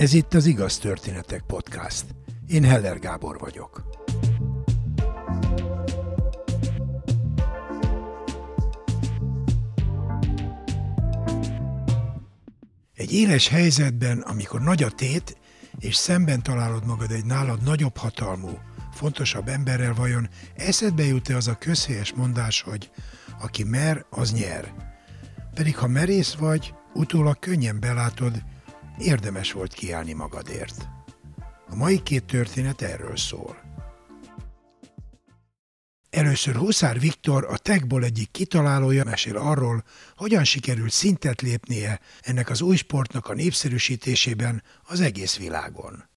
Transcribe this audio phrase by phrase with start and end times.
[0.00, 2.04] Ez itt az Igaz Történetek Podcast.
[2.46, 3.82] Én Heller Gábor vagyok.
[12.94, 15.36] Egy éles helyzetben, amikor nagy a tét,
[15.78, 18.58] és szemben találod magad egy nálad nagyobb hatalmú,
[18.92, 22.90] fontosabb emberrel vajon eszedbe jut-e az a közhelyes mondás, hogy
[23.40, 24.72] aki mer, az nyer.
[25.54, 28.42] Pedig ha merész vagy, utólag könnyen belátod,
[29.00, 30.88] érdemes volt kiállni magadért.
[31.68, 33.56] A mai két történet erről szól.
[36.10, 39.84] Először Huszár Viktor, a Techból egyik kitalálója mesél arról,
[40.16, 46.08] hogyan sikerült szintet lépnie ennek az új sportnak a népszerűsítésében az egész világon.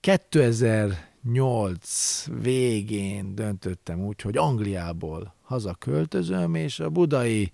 [0.00, 7.52] 2008 végén döntöttem úgy, hogy Angliából hazaköltözöm, és a budai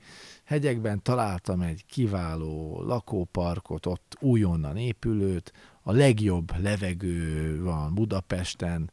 [0.52, 8.90] hegyekben találtam egy kiváló lakóparkot, ott újonnan épülőt, a legjobb levegő van Budapesten,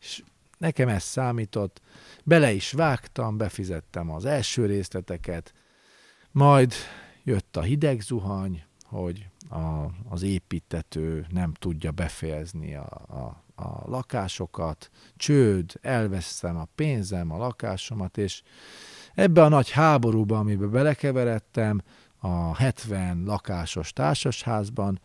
[0.00, 0.22] és
[0.58, 1.80] nekem ez számított.
[2.24, 5.54] Bele is vágtam, befizettem az első részleteket,
[6.30, 6.72] majd
[7.24, 14.90] jött a hideg zuhany, hogy a, az építető nem tudja befejezni a, a, a lakásokat,
[15.16, 18.42] csőd, elvesztem a pénzem, a lakásomat, és
[19.20, 21.82] ebbe a nagy háborúba, amibe belekeveredtem,
[22.18, 25.00] a 70 lakásos társasházban,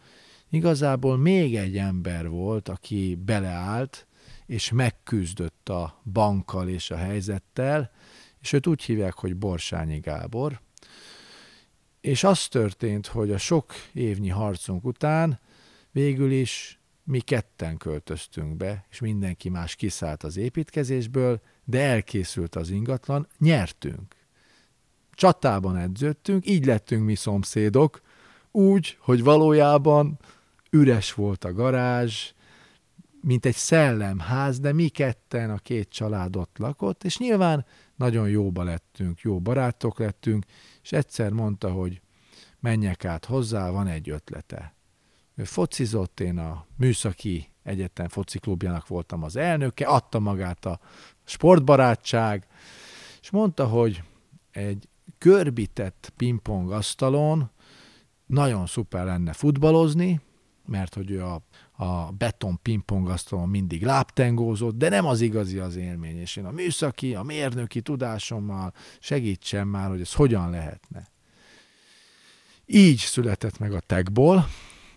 [0.49, 4.07] igazából még egy ember volt, aki beleállt,
[4.45, 7.91] és megküzdött a bankkal és a helyzettel,
[8.41, 10.61] és őt úgy hívják, hogy Borsányi Gábor.
[12.01, 15.39] És az történt, hogy a sok évnyi harcunk után
[15.91, 22.69] végül is mi ketten költöztünk be, és mindenki más kiszállt az építkezésből, de elkészült az
[22.69, 24.15] ingatlan, nyertünk.
[25.11, 28.01] Csatában edződtünk, így lettünk mi szomszédok,
[28.51, 30.19] úgy, hogy valójában
[30.69, 32.31] üres volt a garázs,
[33.21, 37.65] mint egy szellemház, de mi ketten a két család ott lakott, és nyilván
[37.95, 40.45] nagyon jóba lettünk, jó barátok lettünk,
[40.81, 42.01] és egyszer mondta, hogy
[42.59, 44.74] menjek át hozzá, van egy ötlete.
[45.35, 50.79] Ő focizott, én a Műszaki Egyetem fociklubjának voltam az elnöke, adta magát a
[51.23, 52.47] sportbarátság,
[53.21, 54.03] és mondta, hogy
[54.51, 57.49] egy görbített pingpong asztalon
[58.25, 60.21] nagyon szuper lenne futballozni,
[60.65, 61.41] mert hogy ő a,
[61.71, 67.15] a beton pingpongasztalon mindig láptengózott, de nem az igazi az élmény, és én a műszaki,
[67.15, 71.07] a mérnöki tudásommal segítsem már, hogy ez hogyan lehetne.
[72.65, 74.47] Így született meg a tekból,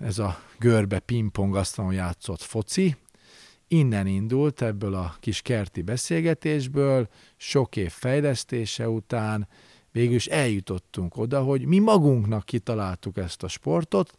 [0.00, 2.96] ez a görbe pingpongasztalon játszott foci,
[3.68, 9.48] innen indult ebből a kis kerti beszélgetésből, sok év fejlesztése után,
[9.92, 14.16] végül is eljutottunk oda, hogy mi magunknak kitaláltuk ezt a sportot,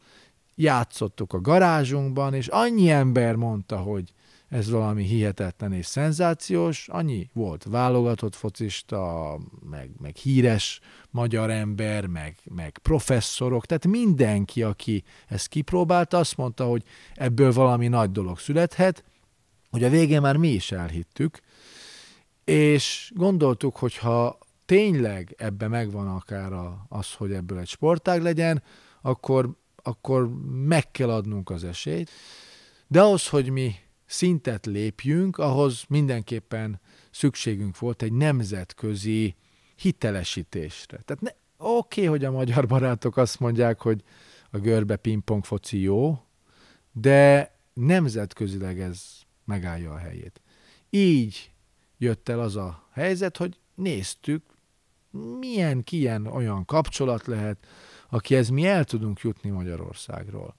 [0.55, 4.13] játszottuk a garázsunkban, és annyi ember mondta, hogy
[4.49, 9.37] ez valami hihetetlen és szenzációs, annyi volt válogatott focista,
[9.69, 10.79] meg, meg híres
[11.09, 16.83] magyar ember, meg, meg professzorok, tehát mindenki, aki ezt kipróbálta, azt mondta, hogy
[17.13, 19.03] ebből valami nagy dolog születhet,
[19.69, 21.39] hogy a végén már mi is elhittük,
[22.43, 26.51] és gondoltuk, hogy ha tényleg ebbe megvan akár
[26.87, 28.63] az, hogy ebből egy sportág legyen,
[29.01, 32.09] akkor akkor meg kell adnunk az esélyt.
[32.87, 33.75] De ahhoz, hogy mi
[34.09, 36.79] szintet lépjünk, ahhoz mindenképpen
[37.11, 39.35] szükségünk volt egy nemzetközi
[39.75, 40.97] hitelesítésre.
[40.97, 44.03] Tehát ne, oké, okay, hogy a magyar barátok azt mondják, hogy
[44.51, 46.19] a görbe pingpong foci jó,
[46.91, 49.01] de nemzetközileg ez
[49.45, 50.41] megállja a helyét.
[50.89, 51.51] Így
[51.97, 54.43] jött el az a helyzet, hogy néztük,
[55.39, 57.67] milyen, kilyen olyan kapcsolat lehet,
[58.09, 60.55] akihez mi el tudunk jutni Magyarországról.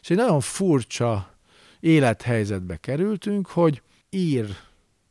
[0.00, 1.37] És egy nagyon furcsa
[1.80, 4.46] élethelyzetbe kerültünk, hogy ír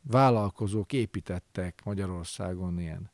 [0.02, 3.10] vállalkozók építettek Magyarországon ilyen,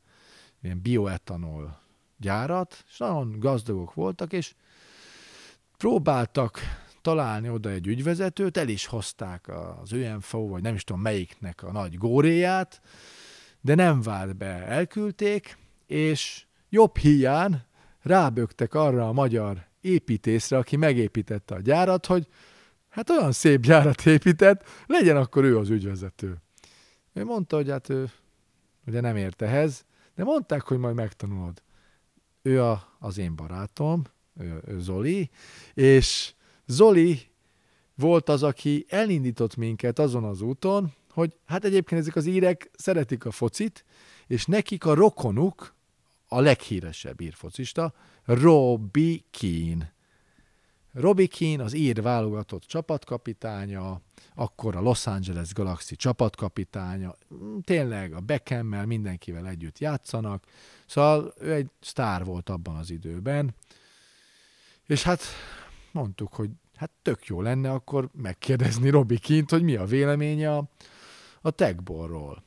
[0.62, 1.80] ilyen bioetanol
[2.16, 4.54] gyárat, és nagyon gazdagok voltak, és
[5.76, 6.60] próbáltak
[7.00, 9.48] találni oda egy ügyvezetőt, el is hozták
[9.82, 12.80] az ÖMFO, vagy nem is tudom melyiknek a nagy góréját,
[13.60, 17.62] de nem vált be, elküldték, és jobb hiány
[18.02, 22.26] rábögtek arra a magyar építészre, aki megépítette a gyárat, hogy
[22.94, 26.36] hát olyan szép gyárat épített, legyen akkor ő az ügyvezető.
[27.12, 28.10] Ő mondta, hogy hát ő
[28.86, 31.62] ugye nem ért ehhez, de mondták, hogy majd megtanulod.
[32.42, 34.02] Ő a, az én barátom,
[34.40, 35.30] ő, ő Zoli,
[35.74, 36.34] és
[36.66, 37.20] Zoli
[37.94, 43.24] volt az, aki elindított minket azon az úton, hogy hát egyébként ezek az írek szeretik
[43.24, 43.84] a focit,
[44.26, 45.74] és nekik a rokonuk,
[46.28, 47.94] a leghíresebb írfocista,
[48.24, 49.93] Robbie Keane.
[50.94, 54.00] Robbie Keane, az ír válogatott csapatkapitánya,
[54.34, 60.44] akkor a Los Angeles Galaxy csapatkapitánya, mm, tényleg a Beckham-mel mindenkivel együtt játszanak,
[60.86, 63.54] szóval ő egy sztár volt abban az időben,
[64.86, 65.22] és hát
[65.92, 70.64] mondtuk, hogy hát tök jó lenne akkor megkérdezni Robbie Kint, hogy mi a véleménye a,
[71.40, 72.42] a techballról.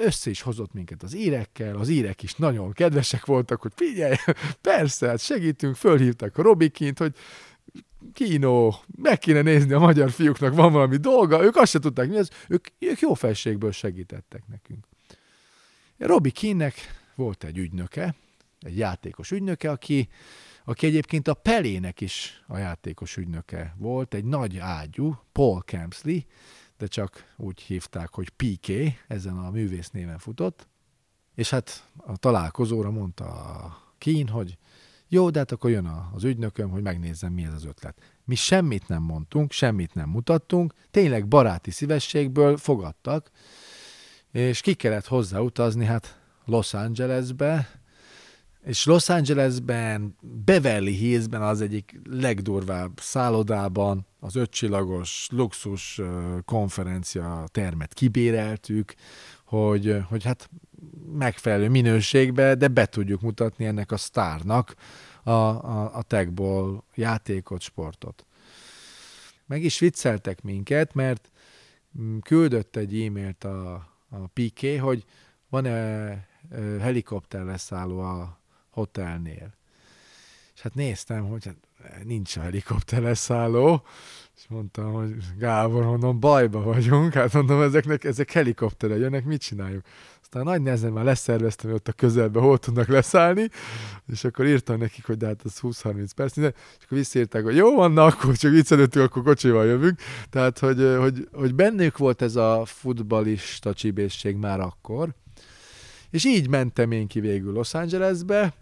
[0.00, 4.14] Össze is hozott minket az írekkel, az írek is nagyon kedvesek voltak, hogy figyelj,
[4.60, 7.14] persze, hát segítünk, fölhívták a Robikint, hogy
[8.12, 12.16] kínó, meg kéne nézni a magyar fiúknak, van valami dolga, ők azt se tudták mi
[12.16, 14.86] ez, ők, ők jó felségből segítettek nekünk.
[15.98, 16.74] Robi Kinnek
[17.14, 18.14] volt egy ügynöke,
[18.60, 20.08] egy játékos ügynöke, aki,
[20.64, 26.18] aki egyébként a Pelének is a játékos ügynöke volt, egy nagy ágyú, Paul Kemsley,
[26.80, 28.68] de csak úgy hívták, hogy PK,
[29.08, 30.68] ezen a művész néven futott,
[31.34, 34.58] és hát a találkozóra mondta a Kín, hogy
[35.08, 37.98] jó, de hát akkor jön az ügynököm, hogy megnézzem, mi ez az ötlet.
[38.24, 43.30] Mi semmit nem mondtunk, semmit nem mutattunk, tényleg baráti szívességből fogadtak,
[44.32, 47.79] és ki kellett hozzá utazni, hát Los Angelesbe,
[48.64, 56.00] és Los Angelesben, Beverly Hillsben az egyik legdurvább szállodában az ötcsillagos luxus
[56.44, 58.94] konferencia termet kibéreltük,
[59.44, 60.50] hogy, hogy hát
[61.12, 64.74] megfelelő minőségbe, de be tudjuk mutatni ennek a sztárnak
[65.22, 68.26] a, a, a techból játékot, sportot.
[69.46, 71.30] Meg is vicceltek minket, mert
[72.00, 73.72] mm, küldött egy e-mailt a,
[74.08, 75.04] a PK, hogy
[75.48, 76.28] van-e
[76.80, 78.39] helikopter leszálló a
[78.80, 79.54] hotelnél.
[80.54, 81.56] És hát néztem, hogy hát
[82.04, 83.82] nincs helikopter leszálló,
[84.36, 89.84] és mondtam, hogy Gábor, mondom, bajba vagyunk, hát mondom, ezeknek, ezek helikoptere jönnek, mit csináljuk?
[90.22, 93.48] Aztán nagy nehezen már leszerveztem, hogy ott a közelben hol tudnak leszállni,
[94.06, 96.44] és akkor írtam nekik, hogy de hát az 20-30 perc, és
[96.84, 100.00] akkor visszaírták, hogy jó van, na, akkor csak viccelődtünk, akkor kocsival jövünk.
[100.30, 105.14] Tehát, hogy, hogy, hogy bennük volt ez a futbalista csibészség már akkor,
[106.10, 108.54] és így mentem én ki végül Los Angelesbe,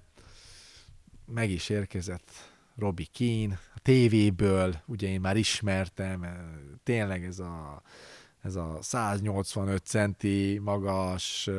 [1.31, 2.31] meg is érkezett
[2.79, 6.33] Robbie Keane, a tévéből, ugye én már ismertem, eh,
[6.83, 7.83] tényleg ez a,
[8.43, 11.55] ez a 185 centi magas, eh,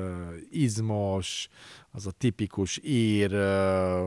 [0.51, 1.49] izmos,
[1.91, 4.03] az a tipikus ír, eh,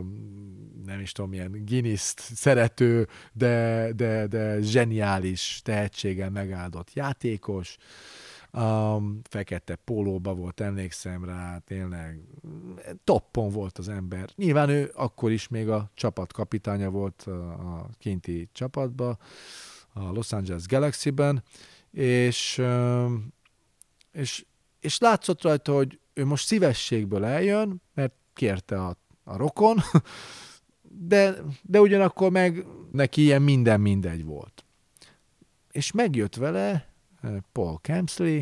[0.84, 7.76] nem is tudom, milyen guinness szerető, de, de, de zseniális tehetséggel megáldott játékos,
[8.58, 12.20] Um, fekete pólóba volt, emlékszem rá, tényleg
[13.04, 14.30] toppon volt az ember.
[14.36, 19.18] Nyilván ő akkor is még a csapat kapitánya volt a kinti csapatba,
[19.92, 21.42] a Los Angeles Galaxy-ben,
[21.90, 22.62] és,
[24.12, 24.44] és,
[24.80, 29.78] és látszott rajta, hogy ő most szívességből eljön, mert kérte a, a rokon,
[31.12, 34.64] de, de ugyanakkor meg neki ilyen minden mindegy volt.
[35.70, 36.91] És megjött vele
[37.52, 38.40] Paul Kemsley,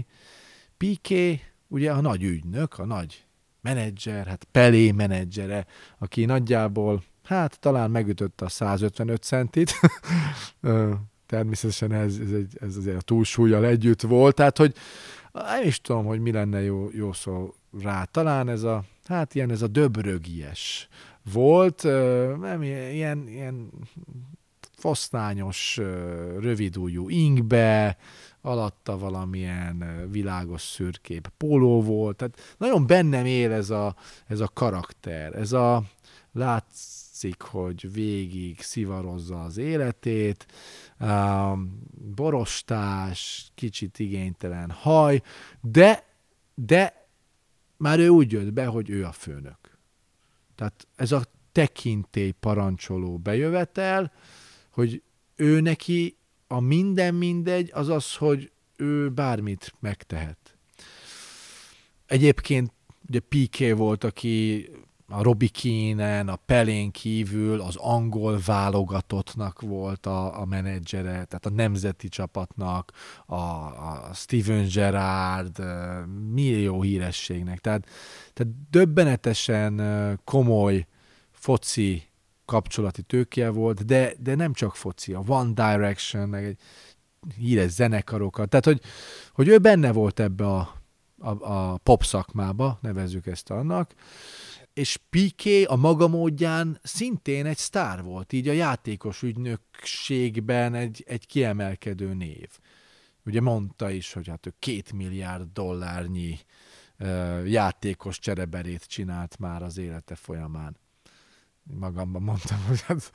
[0.77, 3.25] Piqué, ugye a nagy ügynök, a nagy
[3.61, 5.67] menedzser, hát Pelé menedzsere,
[5.99, 9.73] aki nagyjából, hát talán megütötte a 155 centit,
[11.27, 14.75] természetesen ez, ez, egy, ez azért a túlsúlyjal együtt volt, tehát hogy
[15.33, 18.05] nem is tudom, hogy mi lenne jó, jó szó rá.
[18.05, 20.89] Talán ez a, hát ilyen ez a döbrögies
[21.33, 21.83] volt,
[22.41, 23.71] nem, ilyen, ilyen
[24.77, 25.81] fosztányos,
[26.39, 27.97] rövidújú ingbe,
[28.43, 35.35] alatta valamilyen világos szürkép póló volt, tehát nagyon bennem él ez a, ez a karakter,
[35.35, 35.83] ez a
[36.33, 40.47] látszik, hogy végig szivarozza az életét,
[42.15, 45.23] borostás, kicsit igénytelen haj,
[45.61, 46.05] de,
[46.55, 47.09] de
[47.77, 49.79] már ő úgy jött be, hogy ő a főnök.
[50.55, 54.13] Tehát ez a tekintély parancsoló bejövetel,
[54.71, 55.03] hogy
[55.37, 56.17] ő neki
[56.53, 60.57] a minden mindegy az az, hogy ő bármit megtehet.
[62.07, 62.73] Egyébként
[63.09, 64.69] ugye PK volt, aki
[65.09, 71.51] a Robi Keane-en, a Pelén kívül az angol válogatottnak volt a, a menedzsere, tehát a
[71.51, 72.93] nemzeti csapatnak,
[73.27, 75.59] a, a Steven Gerrard,
[76.33, 77.59] millió hírességnek.
[77.59, 77.87] Tehát,
[78.33, 79.81] tehát döbbenetesen
[80.25, 80.87] komoly
[81.31, 82.10] foci
[82.51, 86.59] kapcsolati tőkéje volt, de, de nem csak foci, a One Direction, meg egy
[87.37, 88.81] híres zenekarokat, tehát hogy,
[89.33, 90.83] hogy ő benne volt ebbe a,
[91.19, 93.95] a, a pop szakmába, nevezzük ezt annak,
[94.73, 101.27] és Piqué a maga módján szintén egy sztár volt, így a játékos ügynökségben egy, egy
[101.27, 102.49] kiemelkedő név.
[103.25, 106.39] Ugye mondta is, hogy hát ő két milliárd dollárnyi
[107.45, 110.77] játékos csereberét csinált már az élete folyamán
[111.79, 113.13] magamban mondtam, hogy hát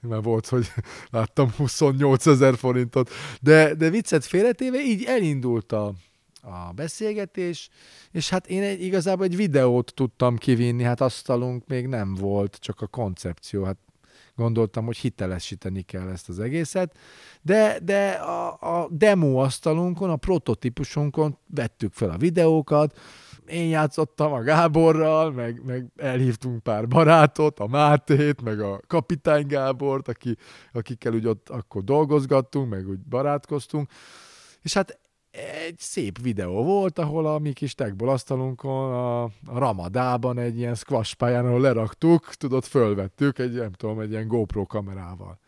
[0.00, 0.72] mert volt, hogy
[1.10, 5.92] láttam 28 ezer forintot, de, de viccet félretéve így elindult a,
[6.42, 7.68] a beszélgetés,
[8.10, 12.80] és hát én egy, igazából egy videót tudtam kivinni, hát asztalunk még nem volt, csak
[12.80, 13.78] a koncepció, hát
[14.36, 16.96] gondoltam, hogy hitelesíteni kell ezt az egészet,
[17.42, 22.98] de, de a, a demo asztalunkon, a prototípusunkon vettük fel a videókat,
[23.52, 30.08] én játszottam a Gáborral, meg, meg elhívtunk pár barátot, a Mátét, meg a kapitány Gábort,
[30.08, 30.36] aki,
[30.72, 33.90] akikkel úgy ott akkor dolgozgattunk, meg úgy barátkoztunk,
[34.62, 34.98] és hát
[35.66, 40.74] egy szép videó volt, ahol a mi kis tekból asztalunkon a, a Ramadában egy ilyen
[40.74, 45.38] squash pályán, ahol leraktuk, tudod, fölvettük egy, nem tudom, egy ilyen GoPro kamerával.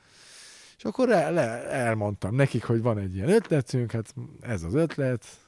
[0.76, 5.43] És akkor el, le, elmondtam nekik, hogy van egy ilyen ötletünk, hát ez az ötlet,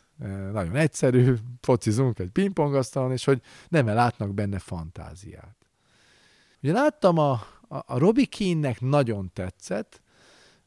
[0.53, 5.57] nagyon egyszerű, focizunk egy pingpongasztalon, és hogy nem látnak benne fantáziát.
[6.63, 7.31] Ugye láttam a,
[7.69, 10.01] a, a Robbie Keane-nek nagyon tetszett,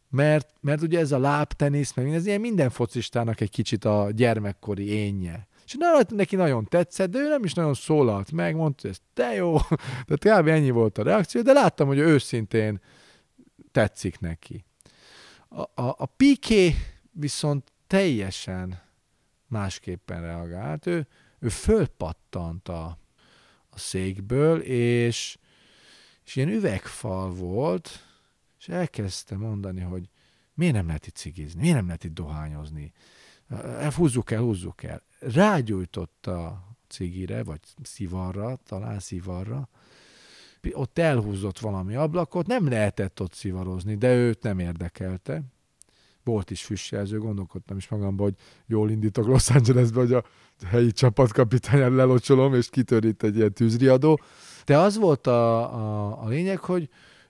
[0.10, 4.90] mert, mert ugye ez a lábtenisz, meg ez ilyen minden focistának egy kicsit a gyermekkori
[4.90, 5.48] énje.
[5.66, 5.78] És
[6.10, 9.58] neki nagyon tetszett, de ő nem is nagyon szólalt meg, mondta, hogy ez te jó,
[10.08, 10.48] de kb.
[10.48, 12.82] ennyi volt a reakció, de láttam, hogy őszintén
[13.72, 14.66] tetszik neki.
[15.50, 16.76] A, a, a Piqué
[17.12, 18.89] viszont teljesen
[19.50, 20.86] másképpen reagált.
[20.86, 21.08] Ő,
[21.40, 22.98] ő fölpattant a,
[23.70, 25.38] a székből, és,
[26.26, 28.08] és ilyen üvegfal volt,
[28.60, 30.10] és elkezdte mondani, hogy
[30.54, 32.94] miért nem lehet itt cigizni, miért nem lehet itt dohányozni,
[33.96, 35.02] húzzuk el, húzzuk el.
[35.20, 39.70] Rágyújtotta a cigire, vagy szivarra, talán szivarra,
[40.72, 45.44] ott elhúzott valami ablakot, nem lehetett ott szivarozni, de őt nem érdekelte.
[46.24, 48.36] Volt is füstjelző, gondolkodtam is magamban, hogy
[48.66, 50.24] jól indítok Los Angelesbe, hogy a
[50.66, 54.20] helyi csapatkapitányát lelocsolom, és kitörít egy ilyen tűzriadó.
[54.66, 56.90] De az volt a, a, a lényeg, hogy,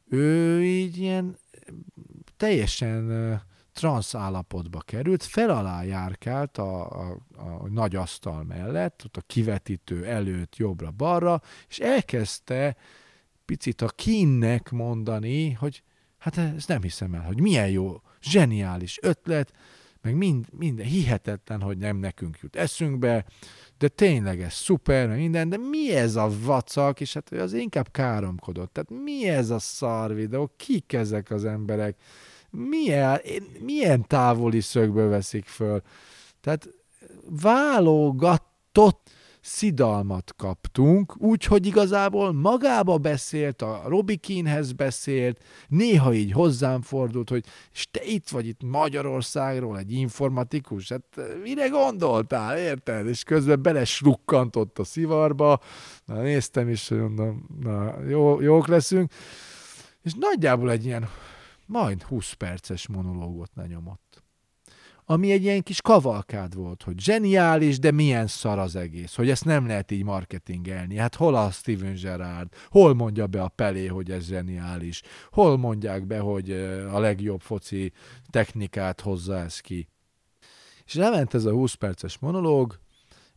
[0.10, 1.38] ő így ilyen
[2.38, 3.42] teljesen
[3.74, 10.06] transz állapotba került, fel alá járkált a, a, a nagy asztal mellett, ott a kivetítő
[10.06, 12.76] előtt, jobbra-balra, és elkezdte
[13.46, 15.84] picit a kínnek mondani, hogy
[16.18, 19.52] hát ezt nem hiszem el, hogy milyen jó, zseniális ötlet,
[20.02, 23.26] meg mind, minden hihetetlen, hogy nem nekünk jut eszünkbe,
[23.78, 28.74] de tényleg ez szuper, minden, de mi ez a vacak, és hát az inkább káromkodott.
[28.74, 31.98] Tehát mi ez a szar videó, kik ezek az emberek,
[32.50, 33.22] milyen,
[33.60, 35.82] milyen távoli szögből veszik föl.
[36.42, 36.70] Tehát
[37.42, 39.10] válogatott
[39.42, 47.88] szidalmat kaptunk, úgyhogy igazából magába beszélt, a Robikinhez beszélt, néha így hozzám fordult, hogy és
[47.92, 53.08] te itt vagy itt Magyarországról, egy informatikus, hát eh, mire gondoltál, érted?
[53.08, 55.60] És közben belesrukkantott a szivarba,
[56.06, 59.12] na néztem is, hogy mondom, na jó, jók leszünk,
[60.02, 61.10] és nagyjából egy ilyen
[61.66, 64.24] majd 20 perces monológot lenyomott
[65.12, 69.46] ami egy ilyen kis kavalkád volt, hogy zseniális, de milyen szar az egész, hogy ezt
[69.46, 70.96] nem lehet így marketingelni.
[70.96, 75.02] Hát hol a Steven Gerrard, hol mondja be a Pelé, hogy ez zseniális,
[75.32, 76.52] hol mondják be, hogy
[76.92, 77.92] a legjobb foci
[78.30, 79.88] technikát hozza ez ki.
[80.86, 82.80] És lement ez a 20 perces monológ,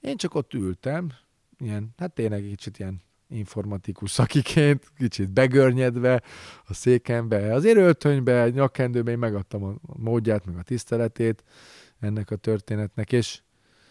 [0.00, 1.12] én csak ott ültem,
[1.58, 3.02] ilyen, hát tényleg kicsit ilyen
[3.32, 6.22] informatikus szakiként, kicsit begörnyedve
[6.64, 11.44] a székembe, az öltönybe, nyakendőbe, én megadtam a módját, meg a tiszteletét
[12.00, 13.40] ennek a történetnek, és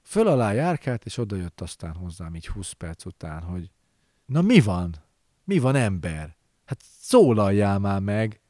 [0.04, 3.72] föl alá járkált, és oda jött aztán hozzám így 20 perc után, hogy
[4.26, 4.96] na mi van?
[5.44, 6.36] Mi van ember?
[6.66, 8.42] Hát szólaljál már meg!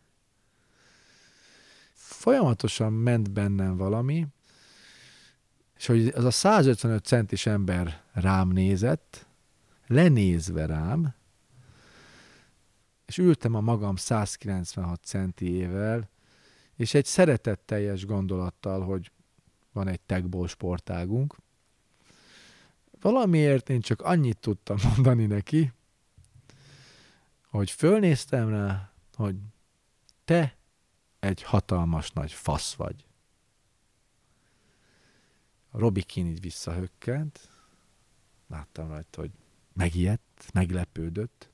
[1.94, 4.28] Folyamatosan ment bennem valami,
[5.78, 9.28] és hogy az a 155 centis ember rám nézett,
[9.92, 11.14] lenézve rám,
[13.06, 16.10] és ültem a magam 196 centiével,
[16.76, 19.12] és egy szeretetteljes gondolattal, hogy
[19.72, 21.36] van egy tegból sportágunk.
[23.02, 25.72] Valamiért én csak annyit tudtam mondani neki,
[27.48, 29.36] hogy fölnéztem rá, hogy
[30.26, 30.58] te
[31.20, 33.06] egy hatalmas nagy fasz vagy.
[35.70, 37.50] A Robikin így visszahökkent,
[38.48, 39.32] láttam rajta, hogy
[39.74, 41.50] megijedt, meglepődött.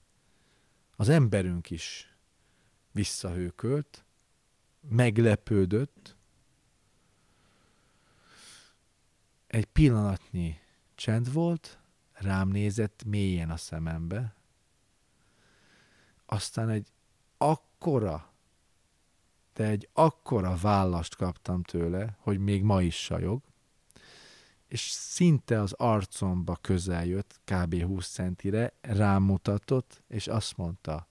[0.95, 2.15] Az emberünk is
[2.91, 4.05] visszahőkölt,
[4.89, 6.15] meglepődött.
[9.47, 10.59] Egy pillanatnyi
[10.95, 11.79] csend volt,
[12.13, 14.35] rám nézett mélyen a szemembe,
[16.25, 16.91] aztán egy
[17.37, 18.33] akkora,
[19.53, 23.41] de egy akkora vállast kaptam tőle, hogy még ma is sajog,
[24.67, 27.81] és szinte az arcomba közel jött, kb.
[27.81, 31.07] 20 centire, rámutatott, és azt mondta,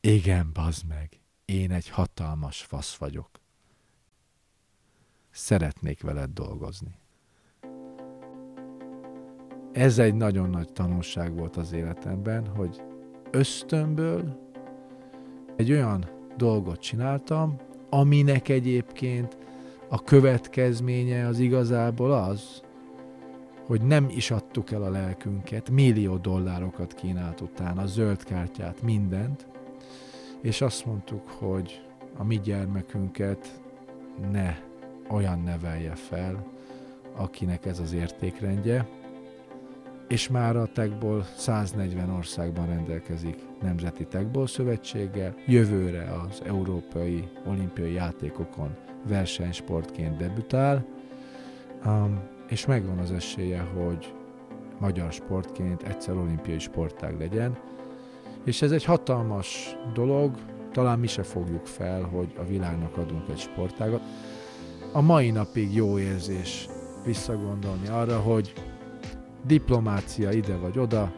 [0.00, 3.40] igen, bazd meg, én egy hatalmas fasz vagyok.
[5.30, 6.98] Szeretnék veled dolgozni.
[9.72, 12.82] Ez egy nagyon nagy tanulság volt az életemben, hogy
[13.30, 14.50] ösztönből
[15.56, 17.56] egy olyan dolgot csináltam,
[17.90, 19.38] aminek egyébként
[19.92, 22.62] a következménye az igazából az,
[23.66, 29.46] hogy nem is adtuk el a lelkünket, millió dollárokat kínált utána, zöld kártyát, mindent,
[30.40, 31.82] és azt mondtuk, hogy
[32.16, 33.60] a mi gyermekünket
[34.30, 34.56] ne
[35.08, 36.46] olyan nevelje fel,
[37.16, 38.88] akinek ez az értékrendje,
[40.12, 48.76] és már a Techball 140 országban rendelkezik Nemzeti Techball Szövetséggel, jövőre az Európai Olimpiai Játékokon
[49.08, 50.86] versenysportként debütál,
[51.84, 54.14] um, és megvan az esélye, hogy
[54.78, 57.58] magyar sportként egyszer olimpiai sportág legyen,
[58.44, 60.34] és ez egy hatalmas dolog,
[60.72, 64.02] talán mi se fogjuk fel, hogy a világnak adunk egy sportágat.
[64.92, 66.68] A mai napig jó érzés
[67.04, 68.52] visszagondolni arra, hogy
[69.46, 71.12] diplomácia ide vagy oda,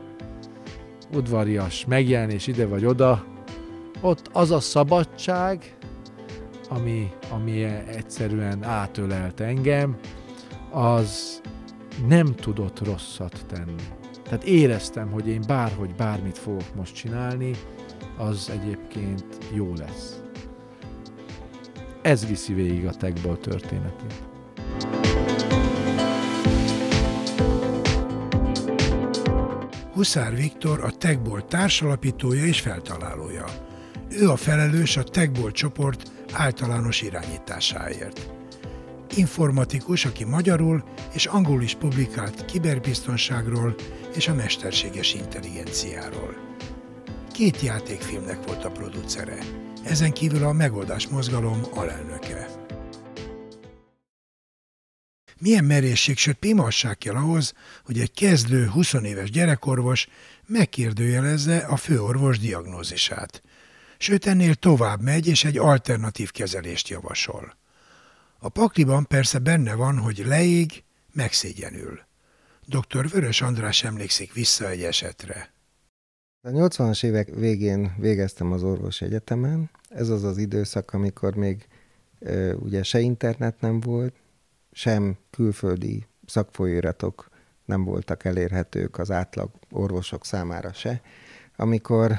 [1.14, 3.24] udvarias megjelenés ide vagy oda,
[4.00, 5.76] ott az a szabadság,
[6.68, 9.96] ami, ami egyszerűen átölelt engem,
[10.70, 11.40] az
[12.08, 13.82] nem tudott rosszat tenni.
[14.22, 17.54] Tehát éreztem, hogy én bárhogy bármit fogok most csinálni,
[18.16, 20.22] az egyébként jó lesz.
[22.02, 24.33] Ez viszi végig a techball történetét.
[29.94, 33.44] Huszár Viktor a Techball társalapítója és feltalálója.
[34.10, 38.30] Ő a felelős a Techball csoport általános irányításáért.
[39.16, 43.74] Informatikus, aki magyarul és angolul is publikált kiberbiztonságról
[44.14, 46.36] és a mesterséges intelligenciáról.
[47.32, 49.38] Két játékfilmnek volt a producere,
[49.84, 52.63] ezen kívül a Megoldás Mozgalom alelnöke.
[55.44, 57.52] Milyen merészség, sőt pimasság kell ahhoz,
[57.84, 60.08] hogy egy kezdő 20 éves gyerekorvos
[60.46, 63.42] megkérdőjelezze a főorvos diagnózisát.
[63.98, 67.56] Sőt, ennél tovább megy, és egy alternatív kezelést javasol.
[68.38, 72.00] A pakliban persze benne van, hogy leég, megszégyenül.
[72.66, 73.08] Dr.
[73.08, 75.52] Vörös András emlékszik vissza egy esetre.
[76.40, 79.70] A 80-as évek végén végeztem az orvos egyetemen.
[79.88, 81.66] Ez az az időszak, amikor még
[82.58, 84.14] ugye se internet nem volt,
[84.72, 87.28] sem külföldi szakfolyóiratok
[87.64, 91.00] nem voltak elérhetők az átlag orvosok számára se.
[91.56, 92.12] Amikor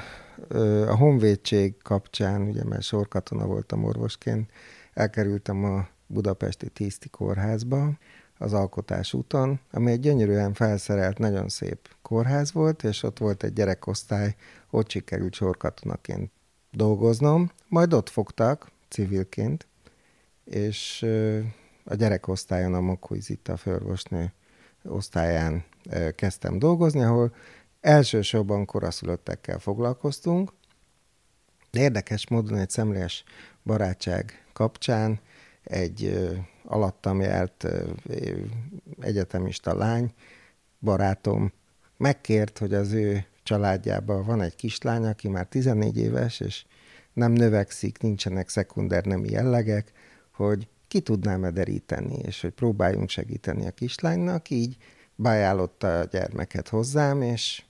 [0.48, 4.50] ö, a honvédség kapcsán, ugye mert sorkatona voltam orvosként,
[4.92, 7.90] elkerültem a budapesti Tiszti kórházba,
[8.38, 13.52] az Alkotás úton, ami egy gyönyörűen felszerelt, nagyon szép kórház volt, és ott volt egy
[13.52, 14.34] gyerekosztály,
[14.70, 16.30] ott sikerült sorkatonaként
[16.72, 19.66] dolgoznom, majd ott fogtak civilként,
[20.44, 21.06] és
[21.88, 24.32] a gyerekosztályon a Mokúj Zita főorvosnő
[24.82, 25.64] osztályán
[26.14, 27.34] kezdtem dolgozni, ahol
[27.80, 30.52] elsősorban koraszülöttekkel foglalkoztunk,
[31.70, 33.24] de érdekes módon egy szemlélyes
[33.62, 35.20] barátság kapcsán
[35.62, 36.28] egy
[36.64, 37.66] alattam járt
[39.00, 40.12] egyetemista lány,
[40.80, 41.52] barátom
[41.96, 46.64] megkért, hogy az ő családjában van egy kislány, aki már 14 éves, és
[47.12, 49.92] nem növekszik, nincsenek szekunder nemi jellegek,
[50.30, 54.76] hogy ki tudnám-e deríteni, és hogy próbáljunk segíteni a kislánynak, így
[55.14, 57.64] beajánlotta a gyermeket hozzám, és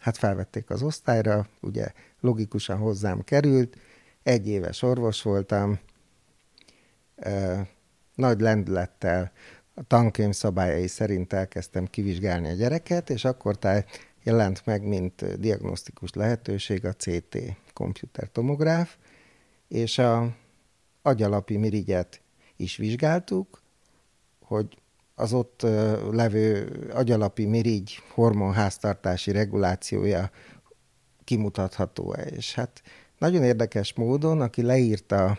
[0.00, 3.76] hát felvették az osztályra, ugye logikusan hozzám került,
[4.22, 5.78] egy éves orvos voltam,
[8.14, 9.32] nagy lendülettel
[9.74, 13.58] a tankönyv szabályai szerint elkezdtem kivizsgálni a gyereket, és akkor
[14.22, 17.38] jelent meg, mint diagnosztikus lehetőség a CT
[17.72, 18.96] komputertomográf,
[19.68, 20.36] és a
[21.02, 22.20] agyalapi mirigyet
[22.60, 23.62] is vizsgáltuk,
[24.40, 24.78] hogy
[25.14, 25.62] az ott
[26.10, 30.30] levő agyalapi mirigy hormonháztartási regulációja
[31.24, 32.22] kimutatható-e.
[32.22, 32.82] És hát
[33.18, 35.38] nagyon érdekes módon, aki leírta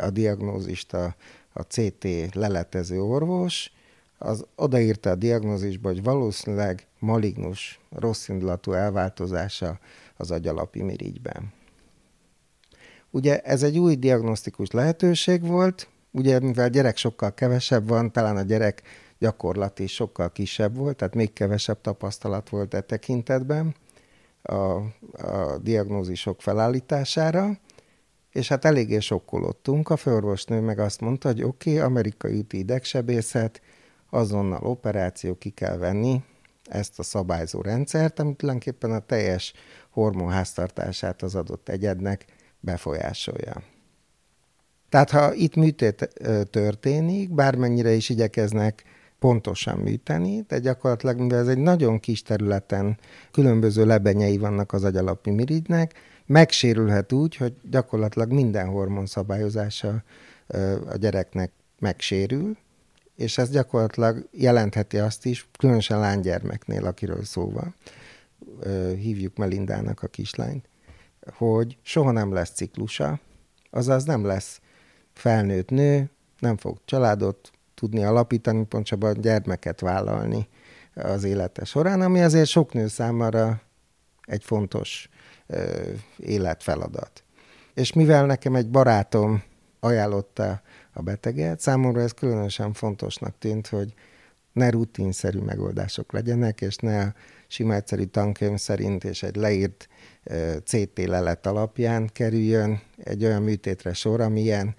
[0.00, 1.14] a, diagnózist a,
[1.52, 3.72] a CT leletező orvos,
[4.18, 9.78] az odaírta a diagnózisba, hogy valószínűleg malignus, rosszindulatú elváltozása
[10.16, 11.52] az agyalapi mirigyben.
[13.10, 18.42] Ugye ez egy új diagnosztikus lehetőség volt, ugye mivel gyerek sokkal kevesebb van, talán a
[18.42, 18.82] gyerek
[19.18, 23.74] gyakorlat is sokkal kisebb volt, tehát még kevesebb tapasztalat volt e tekintetben
[24.42, 27.58] a, a diagnózisok felállítására,
[28.30, 29.90] és hát eléggé sokkolottunk.
[29.90, 33.60] A főorvosnő meg azt mondta, hogy oké, okay, amerikai úti idegsebészet,
[34.10, 36.22] azonnal operáció, ki kell venni
[36.64, 39.52] ezt a szabályzó rendszert, amit tulajdonképpen a teljes
[39.90, 42.24] hormonháztartását az adott egyednek
[42.60, 43.62] befolyásolja.
[44.88, 46.08] Tehát ha itt műtét
[46.50, 48.84] történik, bármennyire is igyekeznek
[49.18, 52.98] pontosan műteni, de gyakorlatilag, mivel ez egy nagyon kis területen
[53.30, 55.94] különböző lebenyei vannak az agyalapi mirigynek,
[56.26, 60.02] megsérülhet úgy, hogy gyakorlatilag minden hormon szabályozása
[60.88, 62.56] a gyereknek megsérül,
[63.16, 67.52] és ez gyakorlatilag jelentheti azt is, különösen lánygyermeknél, akiről szó
[68.96, 70.68] hívjuk Melindának a kislányt,
[71.32, 73.20] hogy soha nem lesz ciklusa,
[73.70, 74.60] azaz nem lesz
[75.18, 80.48] felnőtt nő, nem fog családot tudni alapítani, pontosabban gyermeket vállalni
[80.94, 83.60] az élete során, ami azért sok nő számára
[84.22, 85.08] egy fontos
[85.46, 85.82] ö,
[86.16, 87.24] életfeladat.
[87.74, 89.42] És mivel nekem egy barátom
[89.80, 90.60] ajánlotta
[90.92, 93.94] a beteget, számomra ez különösen fontosnak tűnt, hogy
[94.58, 97.14] ne rutinszerű megoldások legyenek, és ne a
[97.46, 99.88] sima egyszerű tankönyv szerint és egy leírt
[100.64, 104.74] CT lelet alapján kerüljön egy olyan műtétre sor, ami ilyen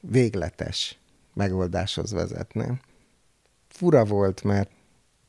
[0.00, 0.98] végletes
[1.34, 2.80] megoldáshoz vezetne.
[3.68, 4.70] Fura volt, mert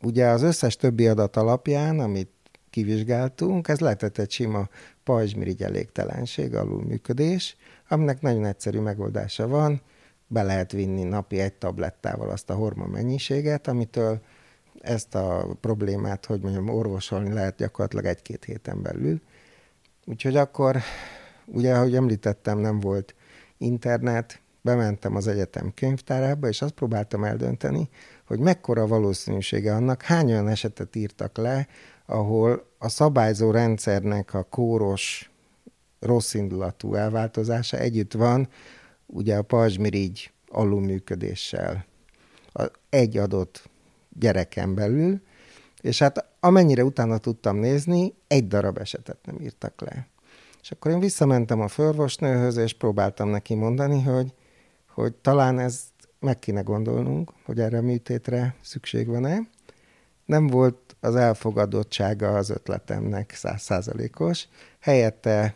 [0.01, 2.31] ugye az összes többi adat alapján, amit
[2.69, 4.69] kivizsgáltunk, ez lehetett egy sima
[5.03, 7.55] pajzsmirigy elégtelenség, alulműködés,
[7.87, 9.81] aminek nagyon egyszerű megoldása van,
[10.31, 14.21] be lehet vinni napi egy tablettával azt a hormon mennyiséget, amitől
[14.81, 19.21] ezt a problémát, hogy mondjam, orvosolni lehet gyakorlatilag egy-két héten belül.
[20.05, 20.77] Úgyhogy akkor,
[21.45, 23.15] ugye, ahogy említettem, nem volt
[23.57, 27.89] internet, bementem az egyetem könyvtárába, és azt próbáltam eldönteni,
[28.25, 31.67] hogy mekkora valószínűsége annak, hány olyan esetet írtak le,
[32.05, 35.31] ahol a szabályzó rendszernek a kóros,
[35.99, 38.49] rosszindulatú elváltozása együtt van
[39.11, 41.85] ugye a pajzsmirigy alulműködéssel
[42.89, 43.69] egy adott
[44.19, 45.21] gyereken belül,
[45.81, 50.07] és hát amennyire utána tudtam nézni, egy darab esetet nem írtak le.
[50.61, 54.33] És akkor én visszamentem a főorvosnőhöz, és próbáltam neki mondani, hogy,
[54.87, 59.39] hogy talán ezt meg kéne gondolnunk, hogy erre a műtétre szükség van-e.
[60.25, 64.47] Nem volt az elfogadottsága az ötletemnek százszázalékos.
[64.79, 65.55] Helyette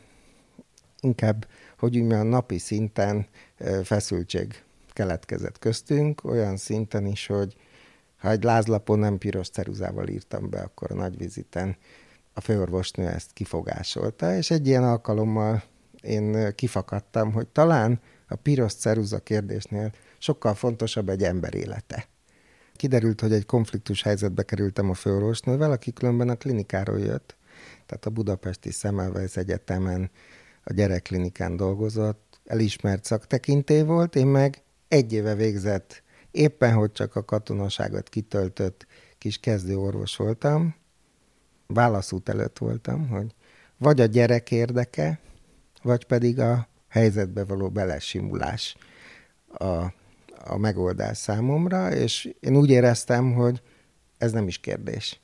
[1.00, 3.27] inkább, hogy úgy a napi szinten
[3.83, 7.55] feszültség keletkezett köztünk, olyan szinten is, hogy
[8.17, 11.77] ha egy lázlapon nem piros ceruzával írtam be, akkor a nagy viziten
[12.33, 15.63] a főorvosnő ezt kifogásolta, és egy ilyen alkalommal
[16.01, 22.07] én kifakadtam, hogy talán a piros ceruza kérdésnél sokkal fontosabb egy ember élete.
[22.75, 27.35] Kiderült, hogy egy konfliktus helyzetbe kerültem a főorvosnővel, aki különben a klinikáról jött,
[27.85, 30.11] tehát a budapesti Szemelweis Egyetemen
[30.67, 36.04] a gyerekklinikán dolgozott, elismert szaktekintély volt, én meg egy éve végzett
[36.36, 40.75] Éppen, hogy csak a katonaságot kitöltött kis kezdőorvos voltam,
[41.67, 43.36] válaszút előtt voltam, hogy
[43.78, 45.19] vagy a gyerek érdeke,
[45.82, 48.78] vagy pedig a helyzetbe való belesimulás
[49.47, 49.65] a,
[50.45, 53.62] a megoldás számomra, és én úgy éreztem, hogy
[54.17, 55.19] ez nem is kérdés.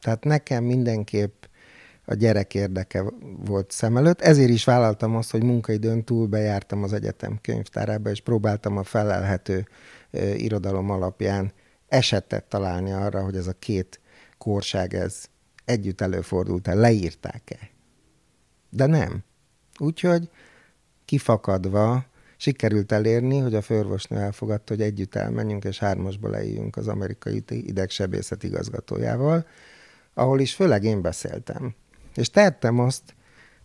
[0.00, 1.44] Tehát nekem mindenképp
[2.04, 3.04] a gyerek érdeke
[3.44, 4.20] volt szem előtt.
[4.20, 9.66] Ezért is vállaltam azt, hogy munkaidőn túl bejártam az egyetem könyvtárába, és próbáltam a felelhető
[10.36, 11.52] irodalom alapján
[11.88, 14.00] esetet találni arra, hogy ez a két
[14.38, 15.24] korság ez
[15.64, 17.70] együtt előfordult-e, leírták-e.
[18.70, 19.24] De nem.
[19.78, 20.28] Úgyhogy
[21.04, 22.04] kifakadva
[22.36, 28.42] sikerült elérni, hogy a főorvosnő elfogadta, hogy együtt elmenjünk, és hármasba leíjunk az amerikai idegsebészet
[28.42, 29.46] igazgatójával,
[30.14, 31.74] ahol is főleg én beszéltem
[32.14, 33.14] és tettem azt,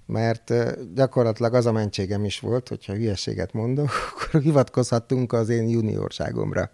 [0.06, 0.54] mert
[0.94, 6.72] gyakorlatilag az a mentségem is volt, hogyha hülyeséget mondok, akkor hivatkozhattunk az én juniorságomra.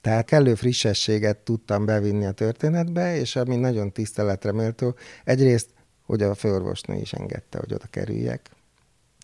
[0.00, 5.68] Tehát kellő frissességet tudtam bevinni a történetbe, és ami nagyon tiszteletre méltó, egyrészt,
[6.06, 8.50] hogy a főorvosnő is engedte, hogy oda kerüljek.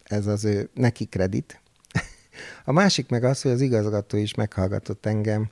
[0.05, 1.61] Ez az ő neki kredit.
[2.65, 5.49] A másik meg az, hogy az igazgató is meghallgatott engem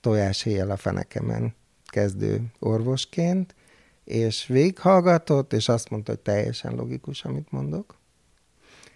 [0.00, 1.54] tojás a fenekemen
[1.86, 3.54] kezdő orvosként,
[4.04, 7.98] és végighallgatott, és azt mondta, hogy teljesen logikus, amit mondok.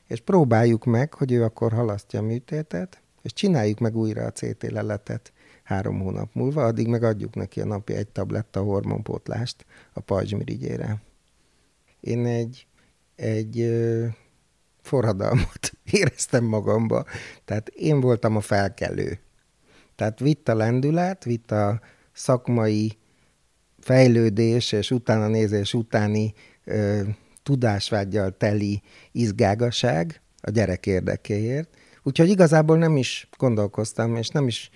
[0.06, 4.70] És próbáljuk meg, hogy ő akkor halasztja a műtétet, és csináljuk meg újra a CT
[4.70, 11.02] leletet három hónap múlva, addig meg adjuk neki a napi egy tabletta hormonpótlást a pajzsmirigyére.
[12.00, 12.66] Én egy,
[13.16, 13.76] egy
[14.80, 17.04] forradalmat éreztem magamba,
[17.44, 19.18] tehát én voltam a felkelő.
[19.94, 21.80] Tehát vitt a lendület, vitt a
[22.12, 22.98] szakmai
[23.86, 26.32] fejlődés és utána nézés utáni
[26.64, 27.00] ö,
[27.42, 31.68] tudásvágyal teli izgágaság a gyerek érdekéért.
[32.02, 34.70] Úgyhogy igazából nem is gondolkoztam, és nem is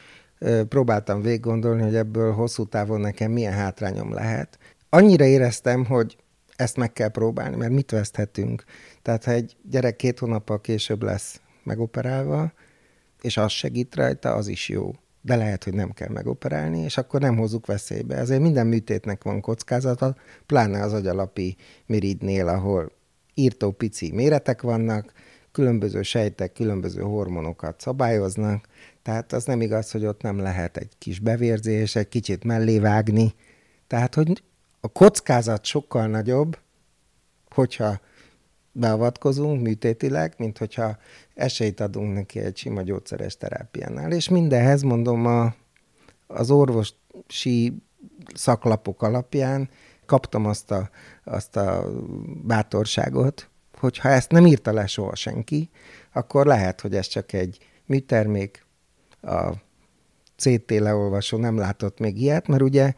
[0.69, 4.59] próbáltam végig gondolni, hogy ebből hosszú távon nekem milyen hátrányom lehet.
[4.89, 6.17] Annyira éreztem, hogy
[6.57, 8.65] ezt meg kell próbálni, mert mit veszthetünk.
[9.03, 12.53] Tehát ha egy gyerek két hónappal később lesz megoperálva,
[13.23, 14.93] és az segít rajta, az is jó.
[15.23, 18.17] De lehet, hogy nem kell megoperálni, és akkor nem hozzuk veszélybe.
[18.17, 21.57] Ezért minden műtétnek van kockázata, pláne az agyalapi
[21.87, 22.93] miridnél, ahol
[23.35, 25.13] írtó pici méretek vannak,
[25.53, 28.67] különböző sejtek különböző hormonokat szabályoznak,
[29.03, 33.35] tehát az nem igaz, hogy ott nem lehet egy kis bevérzés, egy kicsit mellé vágni.
[33.87, 34.43] Tehát, hogy
[34.81, 36.59] a kockázat sokkal nagyobb,
[37.49, 38.01] hogyha
[38.73, 40.97] beavatkozunk műtétileg, mint hogyha
[41.35, 44.13] esélyt adunk neki egy sima gyógyszeres terápiánál.
[44.13, 45.55] És mindenhez mondom a,
[46.27, 47.83] az orvosi
[48.35, 49.71] szaklapok alapján
[50.07, 50.91] kaptam azt a,
[51.25, 51.85] azt a
[52.43, 55.71] bátorságot, hogy ha ezt nem írta le soha senki,
[56.13, 58.67] akkor lehet, hogy ez csak egy műtermék,
[59.23, 59.53] a
[60.37, 62.95] CT leolvasó nem látott még ilyet, mert ugye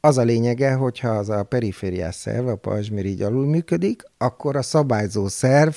[0.00, 5.28] az a lényege, hogyha az a perifériás szerv, a pajzsmirigy alul működik, akkor a szabályzó
[5.28, 5.74] szerv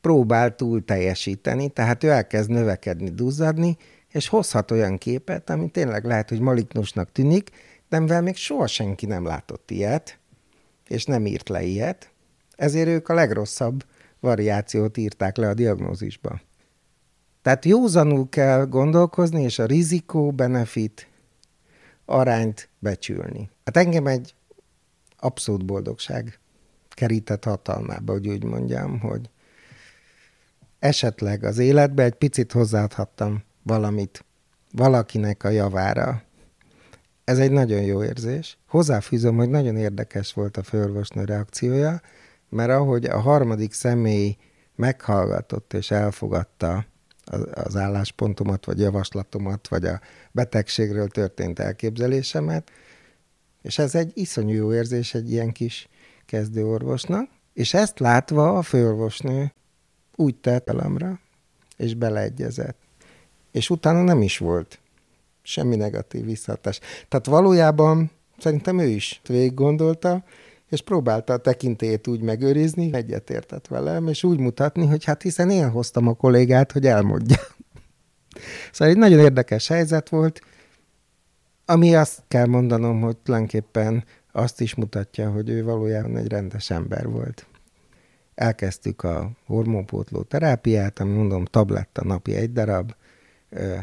[0.00, 3.76] próbál túl teljesíteni, tehát ő elkezd növekedni, duzzadni,
[4.12, 7.50] és hozhat olyan képet, ami tényleg lehet, hogy malignusnak tűnik,
[7.88, 10.18] de mivel még soha senki nem látott ilyet,
[10.88, 12.10] és nem írt le ilyet,
[12.56, 13.84] ezért ők a legrosszabb
[14.20, 16.40] variációt írták le a diagnózisba.
[17.42, 21.08] Tehát józanul kell gondolkozni, és a rizikó-benefit
[22.04, 23.50] arányt becsülni.
[23.64, 24.34] Hát engem egy
[25.18, 26.38] abszolút boldogság
[26.88, 29.30] kerített hatalmába, hogy úgy mondjam, hogy
[30.78, 34.24] esetleg az életbe egy picit hozzáadhattam valamit
[34.72, 36.22] valakinek a javára.
[37.24, 38.58] Ez egy nagyon jó érzés.
[38.68, 42.00] Hozzáfűzöm, hogy nagyon érdekes volt a főorvosnő reakciója,
[42.48, 44.36] mert ahogy a harmadik személy
[44.76, 46.86] meghallgatott és elfogadta
[47.52, 50.00] az álláspontomat, vagy javaslatomat, vagy a
[50.34, 52.70] betegségről történt elképzelésemet,
[53.62, 55.88] és ez egy iszonyú jó érzés egy ilyen kis
[56.26, 59.52] kezdőorvosnak, és ezt látva a főorvosnő
[60.16, 61.20] úgy tett elemre,
[61.76, 62.78] és beleegyezett.
[63.52, 64.78] És utána nem is volt
[65.42, 66.80] semmi negatív visszatás.
[67.08, 70.24] Tehát valójában szerintem ő is végig gondolta,
[70.68, 75.70] és próbálta a tekintélyét úgy megőrizni, egyetértett velem, és úgy mutatni, hogy hát hiszen én
[75.70, 77.36] hoztam a kollégát, hogy elmondja.
[78.72, 80.40] Szóval egy nagyon érdekes helyzet volt,
[81.64, 87.08] ami azt kell mondanom, hogy tulajdonképpen azt is mutatja, hogy ő valójában egy rendes ember
[87.08, 87.46] volt.
[88.34, 92.94] Elkezdtük a hormonpótló terápiát, ami mondom tabletta napi egy darab.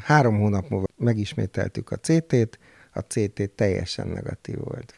[0.03, 2.59] Három hónap múlva megismételtük a CT-t,
[2.93, 4.95] a CT teljesen negatív volt.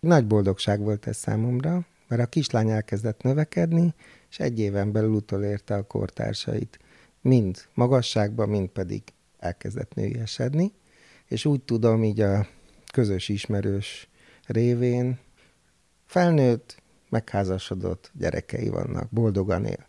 [0.00, 3.94] Nagy boldogság volt ez számomra, mert a kislány elkezdett növekedni,
[4.30, 6.78] és egy éven belül utolérte a kortársait.
[7.26, 9.02] Mind magasságban, mind pedig
[9.38, 10.72] elkezdett nőjesedni,
[11.26, 12.46] és úgy tudom így a
[12.92, 14.08] közös ismerős
[14.46, 15.18] révén
[16.04, 19.86] felnőtt, megházasodott, gyerekei vannak, boldogan él.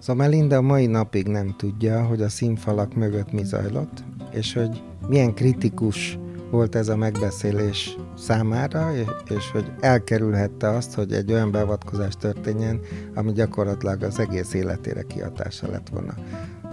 [0.00, 5.34] Szóval Melinda mai napig nem tudja, hogy a színfalak mögött mi zajlott, és hogy milyen
[5.34, 6.18] kritikus
[6.50, 8.92] volt ez a megbeszélés számára,
[9.28, 12.80] és hogy elkerülhette azt, hogy egy olyan beavatkozás történjen,
[13.14, 16.14] ami gyakorlatilag az egész életére kihatása lett volna.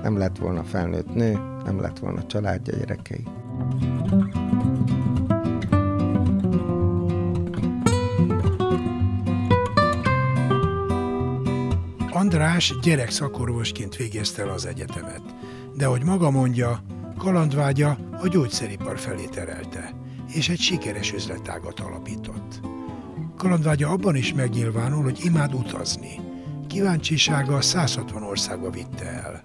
[0.01, 1.31] Nem lett volna felnőtt nő,
[1.65, 3.27] nem lett volna családja, gyerekei.
[12.11, 15.21] András gyerekszakorvosként végezte el az egyetemet,
[15.77, 16.83] de hogy maga mondja,
[17.17, 19.93] Kalandvágya a gyógyszeripar felé terelte,
[20.33, 22.59] és egy sikeres üzletágat alapított.
[23.37, 26.19] Kalandvágya abban is megnyilvánul, hogy imád utazni.
[26.67, 29.41] Kíváncsisága 160 országba vitte el.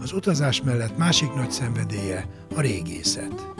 [0.00, 3.52] Az utazás mellett másik nagy szenvedélye a régészet.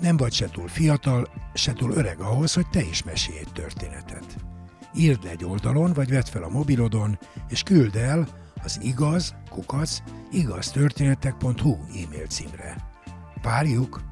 [0.00, 4.36] Nem vagy se túl fiatal, se túl öreg ahhoz, hogy te is mesélj egy történetet.
[4.94, 8.28] Írd le egy oldalon, vagy vedd fel a mobilodon, és küld el
[8.62, 9.98] az igaz, kukac,
[10.32, 12.76] igaztörténetek.hu e-mail címre.
[13.42, 14.02] Várjuk!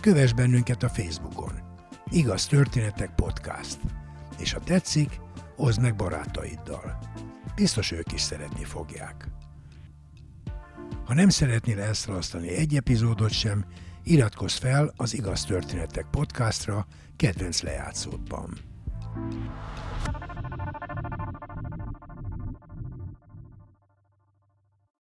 [0.00, 1.52] Kövess bennünket a Facebookon.
[2.10, 3.78] Igaz Történetek Podcast.
[4.38, 5.20] És ha tetszik,
[5.56, 6.98] oszd meg barátaiddal.
[7.54, 9.28] Biztos ők is szeretni fogják.
[11.04, 13.64] Ha nem szeretnél elszalasztani egy epizódot sem,
[14.06, 16.86] Iratkozz fel az Igaz Történetek podcastra
[17.16, 18.58] kedvenc lejátszódban.